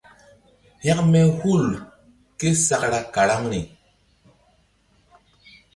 [0.83, 1.63] Hȩkme hul
[2.39, 3.61] késakra karaŋri.